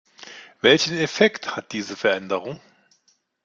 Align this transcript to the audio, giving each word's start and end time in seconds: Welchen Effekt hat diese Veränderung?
Welchen 0.61 0.97
Effekt 0.97 1.55
hat 1.55 1.73
diese 1.73 1.95
Veränderung? 1.95 2.59